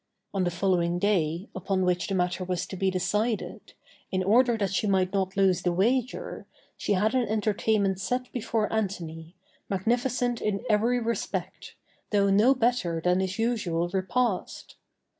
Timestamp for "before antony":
8.31-9.35